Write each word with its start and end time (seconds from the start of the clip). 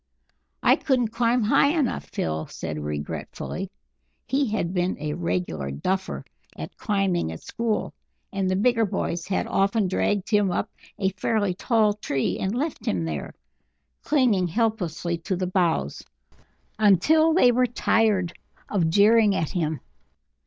"I 0.63 0.77
couldn't 0.77 1.09
climb 1.09 1.43
high 1.43 1.77
enough!" 1.77 2.05
Phil 2.05 2.47
said 2.47 2.79
regretfully. 2.79 3.69
He 4.25 4.47
had 4.49 4.73
been 4.73 4.97
"a 4.99 5.13
regular 5.13 5.69
duffer" 5.69 6.25
at 6.57 6.75
climbing 6.75 7.31
at 7.31 7.43
school, 7.43 7.93
and 8.33 8.49
the 8.49 8.55
bigger 8.55 8.83
boys 8.87 9.27
had 9.27 9.45
often 9.45 9.87
dragged 9.87 10.31
him 10.31 10.49
up 10.51 10.71
a 10.97 11.11
fairly 11.11 11.53
tall 11.53 11.93
tree 11.93 12.39
and 12.39 12.55
left 12.55 12.87
him 12.87 13.05
there, 13.05 13.35
clinging 14.01 14.47
helplessly 14.47 15.19
to 15.19 15.35
the 15.35 15.45
boughs, 15.45 16.03
until 16.79 17.31
they 17.35 17.51
were 17.51 17.67
tired 17.67 18.33
of 18.69 18.89
jeering 18.89 19.35
at 19.35 19.51
him. 19.51 19.81